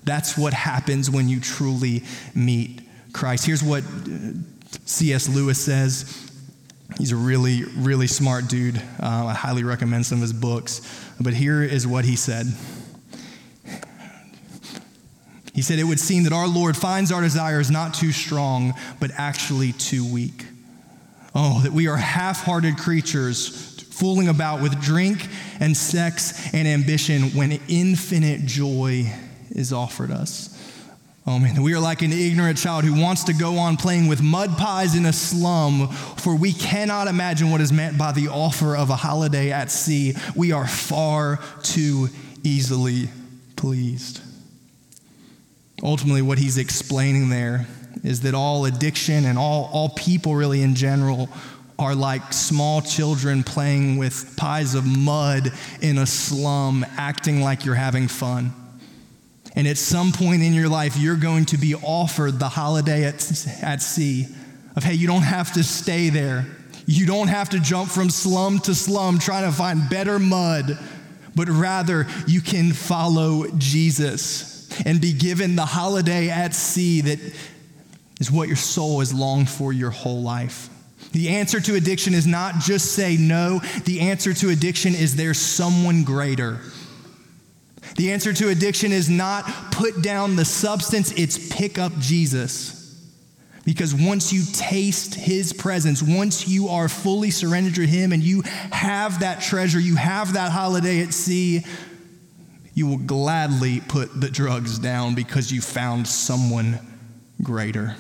[0.06, 2.04] That's what happens when you truly
[2.34, 2.82] meet
[3.12, 3.46] Christ.
[3.46, 4.32] Here's what uh,
[4.86, 5.28] C.S.
[5.28, 6.32] Lewis says.
[6.98, 8.78] He's a really, really smart dude.
[8.78, 10.82] Uh, I highly recommend some of his books.
[11.20, 12.46] But here is what he said.
[15.54, 19.12] He said, It would seem that our Lord finds our desires not too strong, but
[19.18, 20.46] actually too weak.
[21.34, 25.28] Oh, that we are half hearted creatures fooling about with drink
[25.60, 29.12] and sex and ambition when infinite joy
[29.52, 30.48] is offered us.
[31.28, 34.22] Oh man, we are like an ignorant child who wants to go on playing with
[34.24, 38.76] mud pies in a slum, for we cannot imagine what is meant by the offer
[38.76, 40.16] of a holiday at sea.
[40.36, 42.10] We are far too
[42.44, 43.08] easily
[43.56, 44.22] pleased.
[45.84, 47.66] Ultimately, what he's explaining there
[48.04, 51.30] is that all addiction and all, all people, really in general,
[51.80, 57.76] are like small children playing with pies of mud in a slum, acting like you're
[57.76, 58.54] having fun.
[59.56, 63.16] And at some point in your life, you're going to be offered the holiday at,
[63.62, 64.28] at sea
[64.76, 66.46] of, hey, you don't have to stay there.
[66.86, 70.78] You don't have to jump from slum to slum trying to find better mud,
[71.36, 74.51] but rather you can follow Jesus
[74.86, 77.20] and be given the holiday at sea that
[78.20, 80.70] is what your soul has longed for your whole life.
[81.12, 85.40] The answer to addiction is not just say no, the answer to addiction is there's
[85.40, 86.60] someone greater.
[87.98, 92.78] The answer to addiction is not put down the substance, it's pick up Jesus.
[93.64, 98.42] Because once you taste his presence, once you are fully surrendered to him and you
[98.72, 101.64] have that treasure, you have that holiday at sea,
[102.74, 106.80] you will gladly put the drugs down because you found someone
[107.42, 107.96] greater.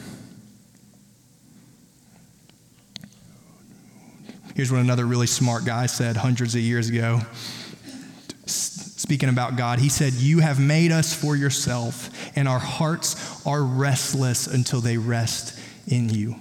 [4.55, 7.21] Here's what another really smart guy said hundreds of years ago.
[8.45, 13.63] Speaking about God, he said, You have made us for yourself, and our hearts are
[13.63, 16.36] restless until they rest in you.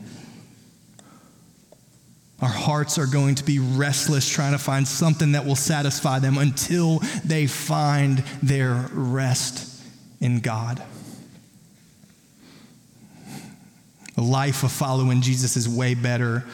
[2.42, 6.38] Our hearts are going to be restless trying to find something that will satisfy them
[6.38, 9.84] until they find their rest
[10.20, 10.82] in God.
[14.14, 16.44] The life of following Jesus is way better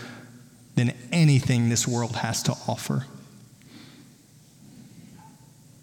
[0.75, 3.07] than anything this world has to offer.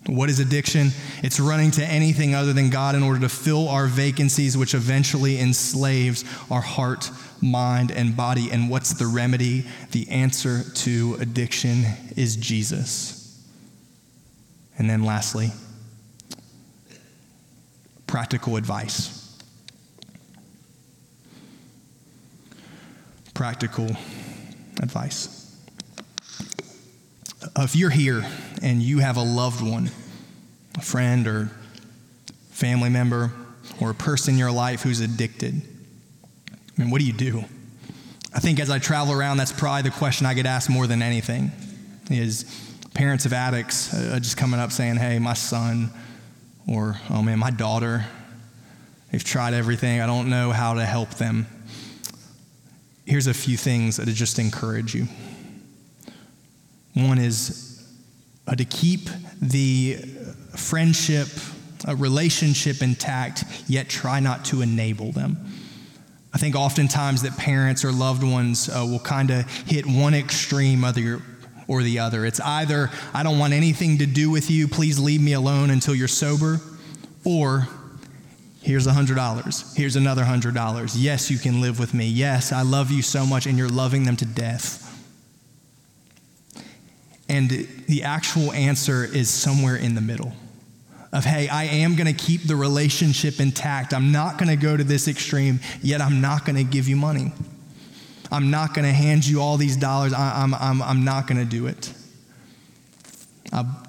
[0.05, 0.89] What is addiction?
[1.23, 5.39] It's running to anything other than God in order to fill our vacancies, which eventually
[5.39, 7.09] enslaves our heart,
[7.43, 8.49] mind, and body.
[8.51, 9.65] And what's the remedy?
[9.91, 11.83] The answer to addiction
[12.15, 13.43] is Jesus.
[14.77, 15.51] And then, lastly,
[18.07, 19.19] practical advice.
[23.33, 23.89] Practical
[24.81, 25.39] advice.
[27.57, 28.25] If you're here
[28.61, 29.91] and you have a loved one,
[30.75, 31.51] a friend or
[32.51, 33.31] family member,
[33.79, 35.61] or a person in your life who's addicted,
[36.77, 37.43] I mean, what do you do?
[38.33, 41.01] I think as I travel around, that's probably the question I get asked more than
[41.01, 41.51] anything
[42.09, 42.45] is
[42.93, 45.91] parents of addicts uh, just coming up saying, hey, my son,
[46.67, 48.05] or oh man, my daughter,
[49.11, 50.01] they've tried everything.
[50.01, 51.45] I don't know how to help them.
[53.05, 55.07] Here's a few things that just encourage you.
[56.95, 57.87] One is
[58.47, 59.09] uh, to keep
[59.41, 59.97] the
[60.55, 61.27] friendship,
[61.85, 65.37] a relationship intact, yet try not to enable them.
[66.33, 70.83] I think oftentimes that parents or loved ones uh, will kind of hit one extreme
[70.83, 71.21] other
[71.67, 72.25] or the other.
[72.25, 75.93] It's either, I don't want anything to do with you, please leave me alone until
[75.93, 76.59] you're sober,
[77.23, 77.67] or
[78.61, 80.95] here's a $100, here's another $100.
[80.97, 82.07] Yes, you can live with me.
[82.07, 84.79] Yes, I love you so much, and you're loving them to death.
[87.29, 87.49] And
[87.87, 90.33] the actual answer is somewhere in the middle
[91.13, 93.93] of, hey, I am going to keep the relationship intact.
[93.93, 96.95] I'm not going to go to this extreme, yet I'm not going to give you
[96.95, 97.31] money.
[98.31, 100.11] I'm not going to hand you all these dollars.
[100.11, 101.93] I, am I'm, I'm, I'm not going to do it.
[103.51, 103.83] I'll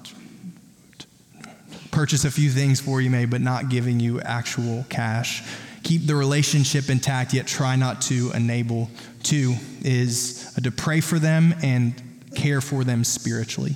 [1.89, 5.43] purchase a few things for you, maybe, but not giving you actual cash.
[5.81, 8.91] Keep the relationship intact, yet try not to enable.
[9.23, 11.99] Two is uh, to pray for them and
[12.35, 13.75] care for them spiritually.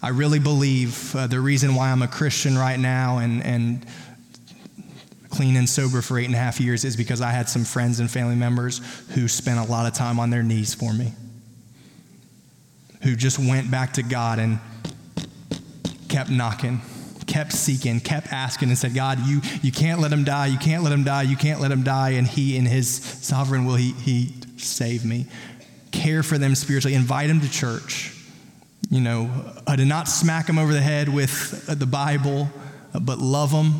[0.00, 3.84] I really believe uh, the reason why I'm a Christian right now and, and
[5.28, 7.98] clean and sober for eight and a half years is because I had some friends
[7.98, 8.80] and family members
[9.14, 11.12] who spent a lot of time on their knees for me,
[13.02, 14.60] who just went back to God and
[16.08, 16.80] kept knocking,
[17.26, 20.84] kept seeking, kept asking, and said, God, you, you can't let him die, you can't
[20.84, 22.10] let him die, you can't let him die.
[22.10, 25.26] And he, in his sovereign will, he, he saved me.
[25.90, 28.14] Care for them spiritually, invite them to church
[28.90, 29.30] you know,
[29.66, 32.48] uh, to not smack them over the head with uh, the Bible,
[32.94, 33.74] uh, but love them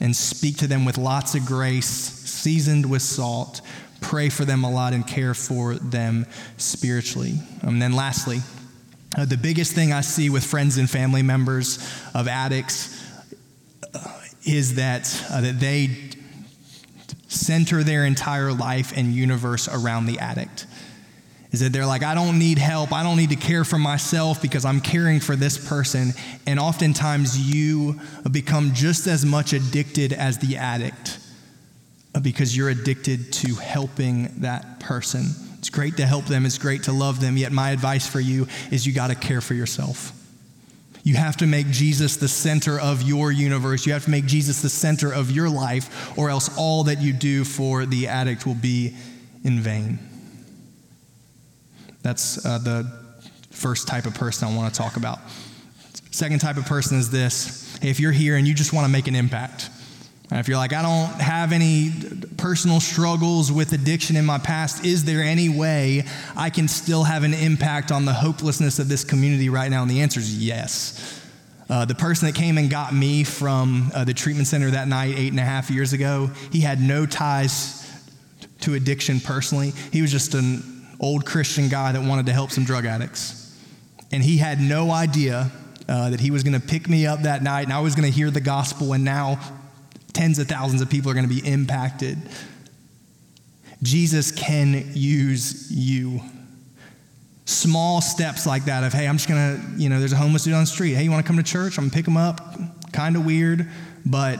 [0.00, 3.60] and speak to them with lots of grace, seasoned with salt.
[4.00, 6.26] Pray for them a lot and care for them
[6.58, 7.34] spiritually.
[7.62, 8.40] And then, lastly,
[9.16, 11.78] uh, the biggest thing I see with friends and family members
[12.14, 13.04] of addicts
[13.94, 16.10] uh, is that, that they
[17.28, 20.66] center their entire life and universe around the addict
[21.52, 22.92] is that they're like, I don't need help.
[22.92, 26.12] I don't need to care for myself because I'm caring for this person.
[26.46, 31.18] And oftentimes you become just as much addicted as the addict
[32.22, 35.26] because you're addicted to helping that person.
[35.58, 37.36] It's great to help them, it's great to love them.
[37.36, 40.18] Yet, my advice for you is you got to care for yourself.
[41.04, 43.86] You have to make Jesus the center of your universe.
[43.86, 47.12] You have to make Jesus the center of your life, or else all that you
[47.12, 48.94] do for the addict will be
[49.44, 49.98] in vain.
[52.02, 52.92] That's uh, the
[53.50, 55.18] first type of person I want to talk about.
[56.10, 59.08] Second type of person is this if you're here and you just want to make
[59.08, 59.70] an impact,
[60.32, 61.92] And if you're like, I don't have any
[62.38, 67.22] personal struggles with addiction in my past, is there any way I can still have
[67.22, 69.82] an impact on the hopelessness of this community right now?
[69.82, 71.20] And the answer is yes.
[71.68, 75.18] Uh, the person that came and got me from uh, the treatment center that night,
[75.18, 77.86] eight and a half years ago, he had no ties
[78.60, 79.74] to addiction personally.
[79.92, 80.62] He was just an
[81.02, 83.54] old Christian guy that wanted to help some drug addicts.
[84.12, 85.50] And he had no idea
[85.88, 88.10] uh, that he was going to pick me up that night and I was going
[88.10, 89.40] to hear the gospel, and now
[90.12, 92.18] tens of thousands of people are going to be impacted.
[93.82, 96.20] Jesus can use you.
[97.46, 100.54] Small steps like that of, hey, I'm just gonna, you know, there's a homeless dude
[100.54, 100.94] on the street.
[100.94, 101.76] Hey, you wanna come to church?
[101.76, 102.56] I'm gonna pick him up.
[102.92, 103.68] Kind of weird,
[104.06, 104.38] but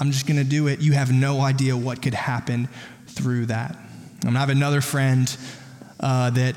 [0.00, 0.80] I'm just gonna do it.
[0.80, 2.68] You have no idea what could happen
[3.06, 3.76] through that.
[3.76, 5.34] I'm gonna have another friend
[6.00, 6.56] uh, that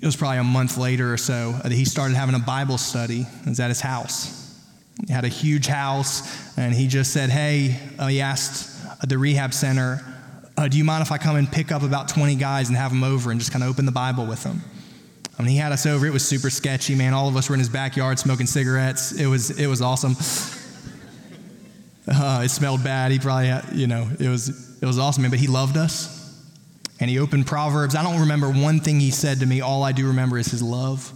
[0.00, 3.26] it was probably a month later or so that he started having a Bible study.
[3.44, 4.34] It was at his house.
[5.06, 9.54] He had a huge house, and he just said, Hey, uh, he asked the rehab
[9.54, 10.04] center,
[10.56, 12.90] uh, Do you mind if I come and pick up about 20 guys and have
[12.90, 14.62] them over and just kind of open the Bible with them?
[15.38, 16.04] I mean, he had us over.
[16.04, 17.14] It was super sketchy, man.
[17.14, 19.12] All of us were in his backyard smoking cigarettes.
[19.12, 20.16] It was, it was awesome.
[22.10, 23.12] Uh, it smelled bad.
[23.12, 25.30] He probably, had, you know, it was, it was awesome, man.
[25.30, 26.17] But he loved us.
[27.00, 27.94] And he opened Proverbs.
[27.94, 29.60] I don't remember one thing he said to me.
[29.60, 31.12] All I do remember is his love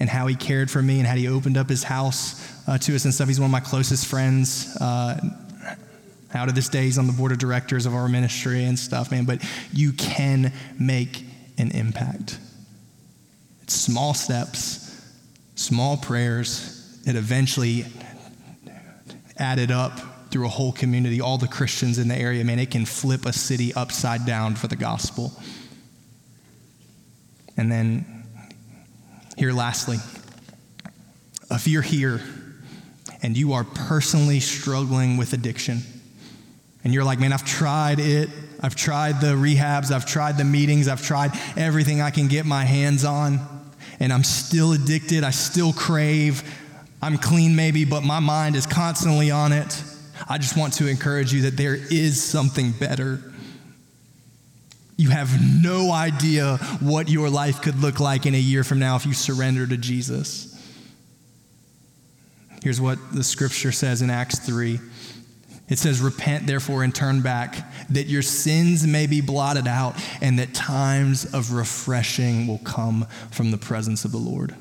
[0.00, 2.94] and how he cared for me and how he opened up his house uh, to
[2.94, 3.28] us and stuff.
[3.28, 4.76] He's one of my closest friends.
[4.80, 5.20] Uh,
[6.34, 9.10] out of this day, he's on the board of directors of our ministry and stuff,
[9.10, 9.24] man.
[9.24, 9.42] But
[9.72, 11.24] you can make
[11.58, 12.38] an impact.
[13.62, 15.00] It's small steps,
[15.54, 17.84] small prayers that eventually
[19.38, 20.00] added up
[20.34, 23.32] through a whole community, all the Christians in the area, man, it can flip a
[23.32, 25.30] city upside down for the gospel.
[27.56, 28.24] And then,
[29.36, 29.98] here lastly,
[31.52, 32.20] if you're here
[33.22, 35.82] and you are personally struggling with addiction,
[36.82, 38.28] and you're like, man, I've tried it.
[38.60, 39.92] I've tried the rehabs.
[39.92, 40.88] I've tried the meetings.
[40.88, 43.38] I've tried everything I can get my hands on.
[44.00, 45.22] And I'm still addicted.
[45.22, 46.42] I still crave.
[47.00, 49.80] I'm clean, maybe, but my mind is constantly on it.
[50.28, 53.20] I just want to encourage you that there is something better.
[54.96, 55.30] You have
[55.62, 59.12] no idea what your life could look like in a year from now if you
[59.12, 60.50] surrender to Jesus.
[62.62, 64.80] Here's what the scripture says in Acts 3.
[65.68, 67.56] It says, Repent therefore and turn back,
[67.90, 73.50] that your sins may be blotted out, and that times of refreshing will come from
[73.50, 74.54] the presence of the Lord.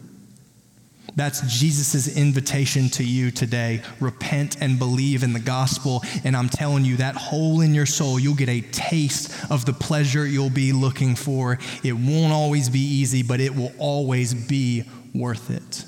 [1.16, 3.82] That's Jesus' invitation to you today.
[4.00, 6.04] Repent and believe in the gospel.
[6.24, 9.74] And I'm telling you, that hole in your soul, you'll get a taste of the
[9.74, 11.60] pleasure you'll be looking for.
[11.84, 15.86] It won't always be easy, but it will always be worth it.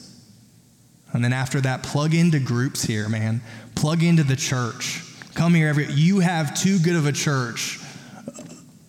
[1.13, 3.41] And then after that, plug into groups here, man.
[3.73, 5.01] Plug into the church.
[5.33, 7.79] Come here every you have too good of a church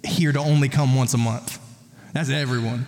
[0.05, 1.59] here to only come once a month.
[2.13, 2.87] That's everyone.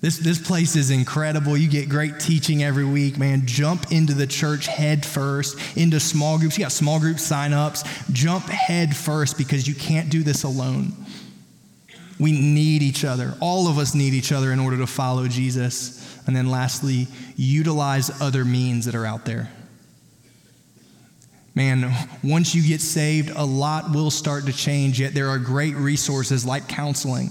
[0.00, 1.56] This, this place is incredible.
[1.56, 3.46] You get great teaching every week, man.
[3.46, 6.56] Jump into the church head first, into small groups.
[6.56, 7.82] You got small group sign-ups.
[8.12, 10.92] Jump head first because you can't do this alone.
[12.20, 13.34] We need each other.
[13.40, 16.16] All of us need each other in order to follow Jesus.
[16.26, 19.50] And then lastly, utilize other means that are out there.
[21.56, 21.92] Man,
[22.22, 26.46] once you get saved, a lot will start to change, yet there are great resources
[26.46, 27.30] like counseling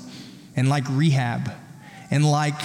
[0.57, 1.49] and like rehab
[2.12, 2.60] and like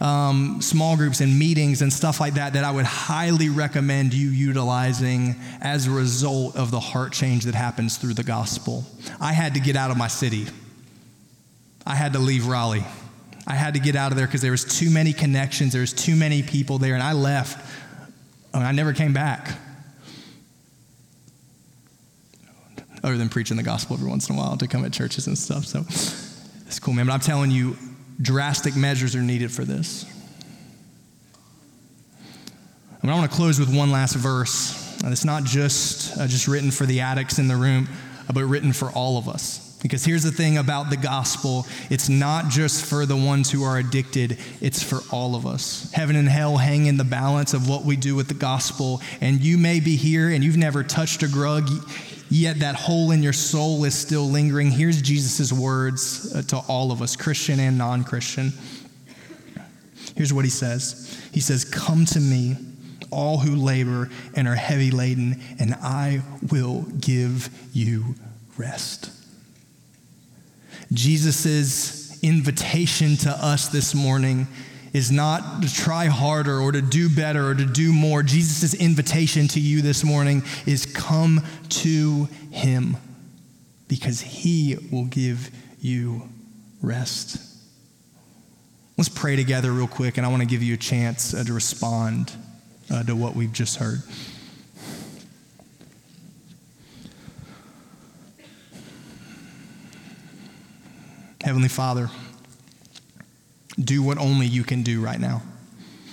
[0.00, 4.28] um, small groups and meetings and stuff like that that I would highly recommend you
[4.28, 8.84] utilizing as a result of the heart change that happens through the gospel.
[9.20, 10.46] I had to get out of my city.
[11.86, 12.84] I had to leave Raleigh.
[13.46, 15.94] I had to get out of there because there was too many connections, there was
[15.94, 17.64] too many people there, and I left.
[18.52, 19.58] I, never came back.
[23.02, 25.38] Other than preaching the gospel every once in a while to come at churches and
[25.38, 25.64] stuff.
[25.64, 25.80] So
[26.66, 27.06] it's cool, man.
[27.06, 27.76] But I'm telling you,
[28.20, 30.04] drastic measures are needed for this.
[33.02, 34.84] I, mean, I want to close with one last verse.
[35.02, 37.88] And it's not just, uh, just written for the addicts in the room,
[38.32, 39.78] but written for all of us.
[39.80, 43.78] Because here's the thing about the gospel it's not just for the ones who are
[43.78, 45.92] addicted, it's for all of us.
[45.92, 49.00] Heaven and hell hang in the balance of what we do with the gospel.
[49.20, 51.68] And you may be here and you've never touched a drug,
[52.30, 54.70] yet that hole in your soul is still lingering.
[54.70, 58.52] Here's Jesus' words uh, to all of us, Christian and non Christian.
[60.16, 62.56] Here's what he says He says, Come to me,
[63.10, 68.14] all who labor and are heavy laden, and I will give you
[68.56, 69.10] rest.
[70.92, 74.48] Jesus' invitation to us this morning
[74.92, 78.22] is not to try harder or to do better or to do more.
[78.22, 82.96] Jesus' invitation to you this morning is come to him
[83.88, 86.28] because he will give you
[86.82, 87.44] rest.
[88.96, 91.52] Let's pray together real quick, and I want to give you a chance uh, to
[91.52, 92.32] respond
[92.90, 94.02] uh, to what we've just heard.
[101.40, 102.10] Heavenly Father,
[103.82, 105.42] do what only you can do right now.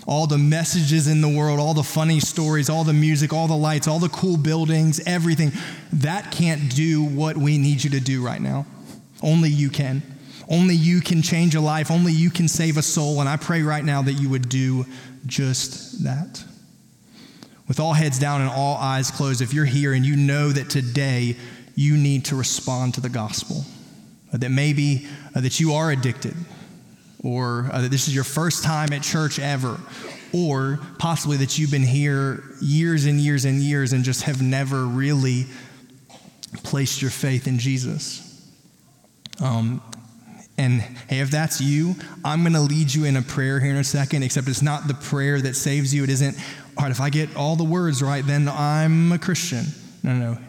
[0.08, 3.58] All the messages in the world, all the funny stories, all the music, all the
[3.58, 5.52] lights, all the cool buildings, everything,
[5.94, 8.68] that can't do what we need you to do right now.
[9.24, 10.04] Only you can.
[10.48, 11.90] Only you can change a life.
[11.90, 13.20] Only you can save a soul.
[13.20, 14.86] And I pray right now that you would do
[15.26, 16.44] just that.
[17.68, 20.70] With all heads down and all eyes closed, if you're here and you know that
[20.70, 21.36] today
[21.74, 23.66] you need to respond to the gospel,
[24.32, 26.36] that maybe uh, that you are addicted,
[27.26, 29.80] or uh, that this is your first time at church ever,
[30.32, 34.86] or possibly that you've been here years and years and years and just have never
[34.86, 35.46] really
[36.64, 38.22] placed your faith in Jesus.
[39.44, 39.82] Um,
[40.58, 43.78] and hey, if that's you, I'm going to lead you in a prayer here in
[43.78, 46.04] a second, except it's not the prayer that saves you.
[46.04, 46.38] It isn't,
[46.78, 49.66] all right, if I get all the words right, then I'm a Christian.
[50.04, 50.40] No, no, no.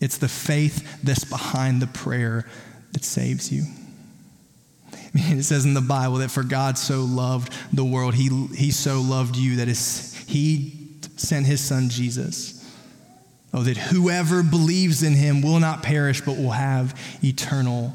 [0.00, 2.48] It's the faith that's behind the prayer
[2.92, 3.64] that saves you.
[5.16, 9.00] It says in the Bible that for God so loved the world, he, he so
[9.00, 12.52] loved you that is, he sent his son Jesus.
[13.52, 17.94] Oh, that whoever believes in him will not perish but will have eternal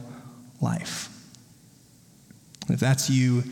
[0.61, 1.09] life.
[2.70, 3.43] If that's you,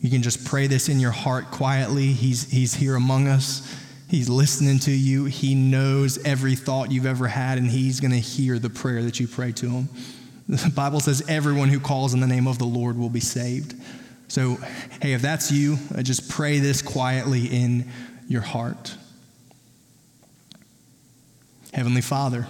[0.00, 2.08] you can just pray this in your heart quietly.
[2.08, 3.74] He's, he's here among us.
[4.08, 5.24] He's listening to you.
[5.24, 9.18] He knows every thought you've ever had, and He's going to hear the prayer that
[9.18, 9.88] you pray to Him.
[10.48, 13.74] The Bible says everyone who calls in the name of the Lord will be saved.
[14.28, 14.58] So,
[15.02, 17.90] hey, if that's you, uh, just pray this quietly in
[18.28, 18.96] your heart.
[21.72, 22.46] Heavenly Father,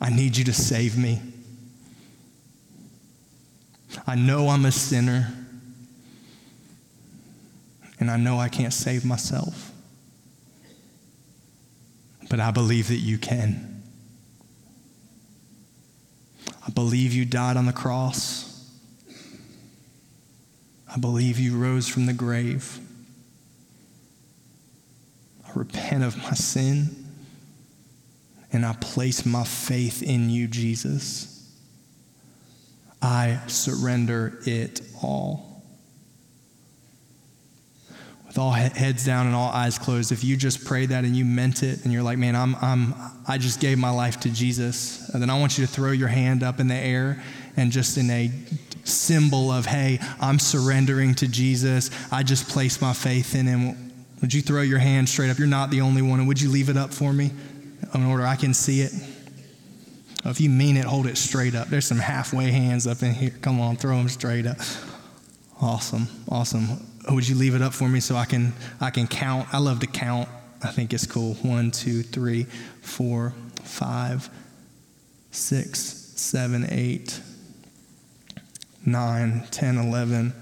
[0.00, 1.20] I need you to save me.
[4.06, 5.32] I know I'm a sinner,
[7.98, 9.72] and I know I can't save myself.
[12.28, 13.69] But I believe that you can.
[16.66, 18.46] I believe you died on the cross.
[20.92, 22.78] I believe you rose from the grave.
[25.46, 26.96] I repent of my sin,
[28.52, 31.48] and I place my faith in you, Jesus.
[33.00, 35.49] I surrender it all.
[38.30, 41.24] With all heads down and all eyes closed, if you just prayed that and you
[41.24, 42.94] meant it and you're like, man, I'm, I'm,
[43.26, 46.44] I just gave my life to Jesus, then I want you to throw your hand
[46.44, 47.20] up in the air
[47.56, 48.30] and just in a
[48.84, 51.90] symbol of, hey, I'm surrendering to Jesus.
[52.12, 53.92] I just place my faith in him.
[54.20, 55.38] Would you throw your hand straight up?
[55.40, 56.20] You're not the only one.
[56.20, 57.32] And would you leave it up for me
[57.92, 58.92] in order I can see it?
[60.24, 61.66] If you mean it, hold it straight up.
[61.66, 63.32] There's some halfway hands up in here.
[63.42, 64.58] Come on, throw them straight up.
[65.60, 66.89] Awesome, awesome.
[67.08, 69.52] Oh, would you leave it up for me so I can I can count?
[69.52, 70.28] I love to count.
[70.62, 71.34] I think it's cool.
[71.36, 72.44] One, two, three,
[72.82, 73.32] four,
[73.62, 74.28] five,
[75.30, 75.80] six,
[76.16, 77.20] seven, eight,
[78.84, 80.34] nine, 10, 11,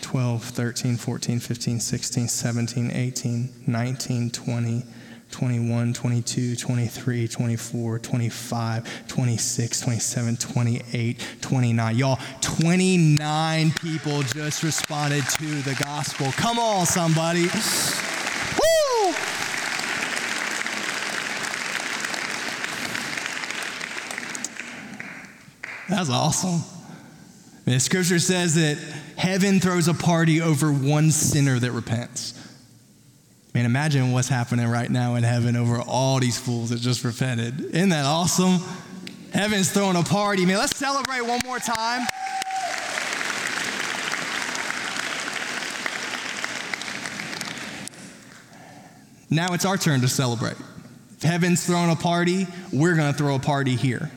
[0.00, 4.84] 12, 13, 14, 15, 16, 17, 18, 19, 20.
[5.30, 11.96] 21, 22, 23, 24, 25, 26, 27, 28, 29.
[11.96, 16.32] Y'all, 29 people just responded to the gospel.
[16.32, 17.42] Come on, somebody.
[17.42, 19.12] Woo!
[25.88, 26.62] That's awesome.
[27.64, 28.78] The scripture says that
[29.18, 32.37] heaven throws a party over one sinner that repents.
[33.58, 37.60] Man, imagine what's happening right now in heaven over all these fools that just repented.
[37.74, 38.60] Isn't that awesome?
[39.34, 40.46] Heaven's throwing a party.
[40.46, 42.06] Man, let's celebrate one more time.
[49.28, 50.54] Now it's our turn to celebrate.
[51.16, 54.08] If heaven's throwing a party, we're going to throw a party here.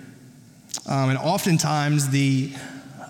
[0.85, 2.53] Um, and oftentimes, the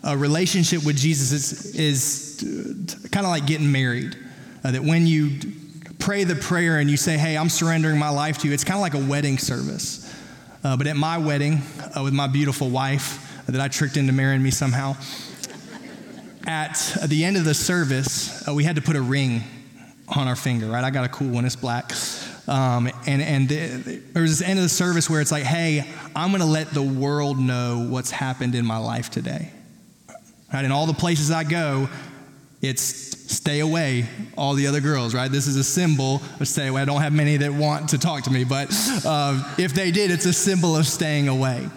[0.01, 4.15] uh, relationship with Jesus is, is kind of like getting married.
[4.63, 5.39] Uh, that when you
[6.01, 8.75] pray the prayer and you say, Hey, I'm surrendering my life to you, it's kind
[8.75, 10.11] of like a wedding service.
[10.63, 11.61] Uh, but at my wedding
[11.95, 14.95] uh, with my beautiful wife that I tricked into marrying me somehow,
[16.45, 19.43] at the end of the service, uh, we had to put a ring
[20.07, 20.83] on our finger, right?
[20.83, 21.91] I got a cool one, it's black.
[22.47, 25.87] Um, and and the, there was this end of the service where it's like, hey,
[26.15, 29.51] I'm going to let the world know what's happened in my life today.
[30.51, 30.65] Right?
[30.65, 31.87] In all the places I go,
[32.61, 34.07] it's stay away,
[34.37, 35.31] all the other girls, right?
[35.31, 36.81] This is a symbol of stay away.
[36.81, 38.69] I don't have many that want to talk to me, but
[39.05, 41.67] uh, if they did, it's a symbol of staying away.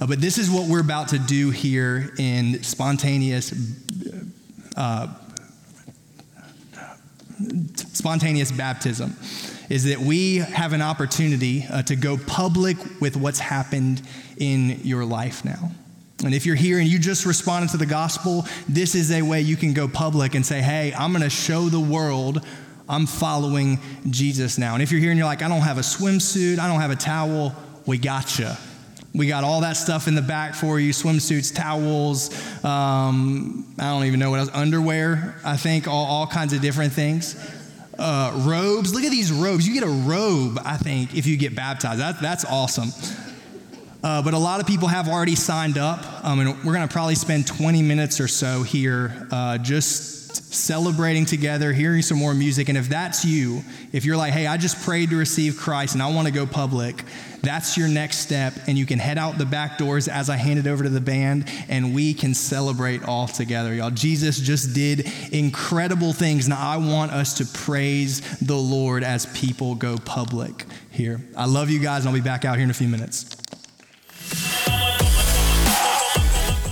[0.00, 3.52] Uh, but this is what we're about to do here in spontaneous.
[4.76, 5.08] Uh,
[7.92, 9.16] spontaneous baptism
[9.68, 14.02] is that we have an opportunity uh, to go public with what's happened
[14.36, 15.70] in your life now.
[16.24, 19.40] And if you're here and you just responded to the gospel, this is a way
[19.40, 22.44] you can go public and say, hey, I'm going to show the world
[22.88, 23.78] I'm following
[24.10, 24.74] Jesus now.
[24.74, 26.90] And if you're here and you're like, I don't have a swimsuit, I don't have
[26.90, 27.54] a towel,
[27.86, 28.50] we got you.
[29.14, 34.04] We got all that stuff in the back for you swimsuits, towels, um, I don't
[34.04, 37.36] even know what else, underwear, I think, all, all kinds of different things.
[37.96, 38.92] Uh, robes.
[38.92, 39.66] Look at these robes.
[39.66, 42.00] You get a robe, I think, if you get baptized.
[42.00, 42.90] That, that's awesome.
[44.04, 46.92] Uh, but a lot of people have already signed up, um, and we're going to
[46.92, 52.68] probably spend 20 minutes or so here uh, just celebrating together, hearing some more music.
[52.68, 56.02] And if that's you, if you're like, hey, I just prayed to receive Christ and
[56.02, 57.02] I want to go public,
[57.40, 58.52] that's your next step.
[58.66, 61.00] And you can head out the back doors as I hand it over to the
[61.00, 63.90] band, and we can celebrate all together, y'all.
[63.90, 66.46] Jesus just did incredible things.
[66.46, 71.20] Now, I want us to praise the Lord as people go public here.
[71.36, 73.36] I love you guys, and I'll be back out here in a few minutes.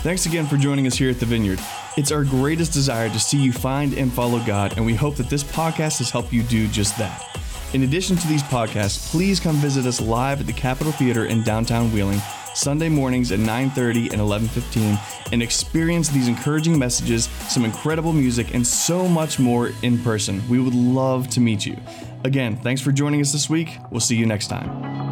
[0.02, 1.60] Thanks again for joining us here at the Vineyard.
[1.96, 5.30] It's our greatest desire to see you find and follow God, and we hope that
[5.30, 7.38] this podcast has helped you do just that.
[7.72, 11.44] In addition to these podcasts, please come visit us live at the Capitol Theater in
[11.44, 12.20] downtown Wheeling
[12.52, 14.98] Sunday mornings at 9:30 and 11:15
[15.30, 20.42] and experience these encouraging messages, some incredible music and so much more in person.
[20.48, 21.76] We would love to meet you.
[22.24, 23.78] Again, thanks for joining us this week.
[23.92, 25.11] We'll see you next time.